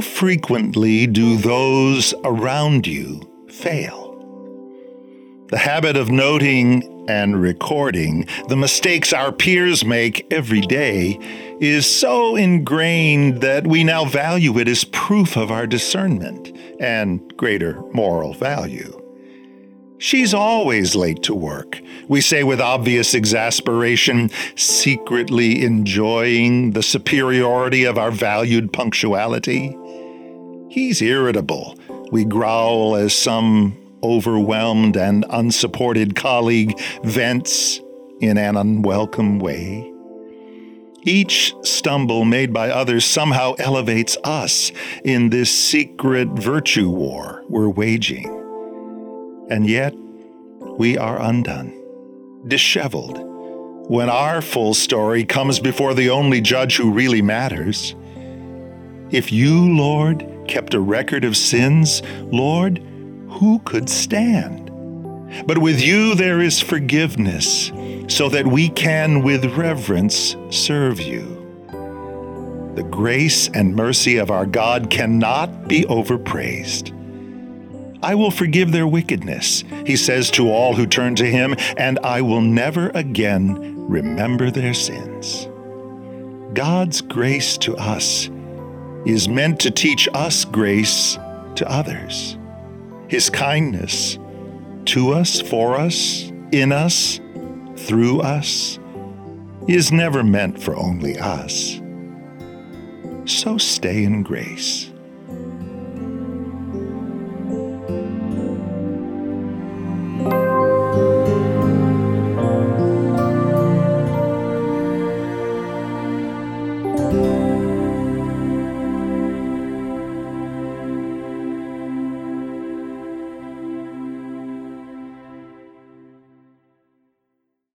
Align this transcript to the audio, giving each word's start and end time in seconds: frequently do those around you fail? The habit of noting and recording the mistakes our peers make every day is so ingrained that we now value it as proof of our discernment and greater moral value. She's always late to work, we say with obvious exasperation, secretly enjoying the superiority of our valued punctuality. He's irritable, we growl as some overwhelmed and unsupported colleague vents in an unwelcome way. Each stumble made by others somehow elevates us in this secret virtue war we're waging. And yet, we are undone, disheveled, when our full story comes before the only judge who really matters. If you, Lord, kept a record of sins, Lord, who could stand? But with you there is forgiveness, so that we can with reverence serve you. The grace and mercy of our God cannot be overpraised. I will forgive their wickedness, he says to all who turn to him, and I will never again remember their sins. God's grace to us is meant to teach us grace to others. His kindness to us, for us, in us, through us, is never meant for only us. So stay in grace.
frequently 0.00 1.06
do 1.06 1.36
those 1.36 2.14
around 2.24 2.86
you 2.86 3.20
fail? 3.48 4.14
The 5.48 5.58
habit 5.58 5.96
of 5.96 6.10
noting 6.10 7.06
and 7.08 7.40
recording 7.40 8.26
the 8.48 8.56
mistakes 8.56 9.12
our 9.12 9.30
peers 9.30 9.84
make 9.84 10.26
every 10.32 10.62
day 10.62 11.18
is 11.60 11.86
so 11.86 12.34
ingrained 12.36 13.40
that 13.42 13.66
we 13.66 13.84
now 13.84 14.04
value 14.04 14.58
it 14.58 14.68
as 14.68 14.84
proof 14.84 15.36
of 15.36 15.50
our 15.50 15.66
discernment 15.66 16.56
and 16.80 17.36
greater 17.36 17.80
moral 17.92 18.34
value. 18.34 19.00
She's 19.98 20.34
always 20.34 20.96
late 20.96 21.22
to 21.22 21.34
work, 21.34 21.80
we 22.08 22.20
say 22.20 22.42
with 22.42 22.60
obvious 22.60 23.14
exasperation, 23.14 24.30
secretly 24.56 25.64
enjoying 25.64 26.72
the 26.72 26.82
superiority 26.82 27.84
of 27.84 27.96
our 27.96 28.10
valued 28.10 28.72
punctuality. 28.72 29.76
He's 30.74 31.00
irritable, 31.00 31.78
we 32.10 32.24
growl 32.24 32.96
as 32.96 33.12
some 33.12 33.78
overwhelmed 34.02 34.96
and 34.96 35.24
unsupported 35.30 36.16
colleague 36.16 36.76
vents 37.04 37.80
in 38.20 38.36
an 38.36 38.56
unwelcome 38.56 39.38
way. 39.38 39.92
Each 41.04 41.54
stumble 41.62 42.24
made 42.24 42.52
by 42.52 42.70
others 42.70 43.04
somehow 43.04 43.54
elevates 43.60 44.16
us 44.24 44.72
in 45.04 45.30
this 45.30 45.56
secret 45.56 46.30
virtue 46.30 46.90
war 46.90 47.44
we're 47.48 47.68
waging. 47.68 48.26
And 49.48 49.68
yet, 49.68 49.94
we 50.76 50.98
are 50.98 51.20
undone, 51.20 51.72
disheveled, 52.48 53.20
when 53.88 54.10
our 54.10 54.42
full 54.42 54.74
story 54.74 55.24
comes 55.24 55.60
before 55.60 55.94
the 55.94 56.10
only 56.10 56.40
judge 56.40 56.76
who 56.78 56.90
really 56.90 57.22
matters. 57.22 57.94
If 59.12 59.30
you, 59.30 59.72
Lord, 59.72 60.33
kept 60.48 60.74
a 60.74 60.80
record 60.80 61.24
of 61.24 61.36
sins, 61.36 62.02
Lord, 62.22 62.78
who 63.28 63.60
could 63.60 63.88
stand? 63.88 64.70
But 65.46 65.58
with 65.58 65.80
you 65.80 66.14
there 66.14 66.40
is 66.40 66.60
forgiveness, 66.60 67.72
so 68.08 68.28
that 68.28 68.46
we 68.46 68.68
can 68.68 69.22
with 69.22 69.56
reverence 69.56 70.36
serve 70.50 71.00
you. 71.00 71.34
The 72.76 72.84
grace 72.84 73.48
and 73.48 73.74
mercy 73.74 74.16
of 74.16 74.30
our 74.30 74.46
God 74.46 74.90
cannot 74.90 75.68
be 75.68 75.84
overpraised. 75.86 76.92
I 78.02 78.14
will 78.14 78.30
forgive 78.30 78.70
their 78.70 78.86
wickedness, 78.86 79.64
he 79.86 79.96
says 79.96 80.30
to 80.32 80.50
all 80.50 80.74
who 80.74 80.86
turn 80.86 81.14
to 81.16 81.24
him, 81.24 81.54
and 81.78 81.98
I 82.00 82.20
will 82.20 82.42
never 82.42 82.90
again 82.90 83.88
remember 83.88 84.50
their 84.50 84.74
sins. 84.74 85.48
God's 86.52 87.00
grace 87.00 87.56
to 87.58 87.76
us 87.76 88.28
is 89.06 89.28
meant 89.28 89.60
to 89.60 89.70
teach 89.70 90.08
us 90.14 90.44
grace 90.44 91.18
to 91.56 91.70
others. 91.70 92.38
His 93.08 93.30
kindness 93.30 94.18
to 94.86 95.12
us, 95.12 95.40
for 95.40 95.76
us, 95.76 96.30
in 96.52 96.72
us, 96.72 97.20
through 97.76 98.20
us, 98.20 98.78
is 99.68 99.92
never 99.92 100.22
meant 100.22 100.62
for 100.62 100.76
only 100.76 101.18
us. 101.18 101.80
So 103.24 103.58
stay 103.58 104.04
in 104.04 104.22
grace. 104.22 104.90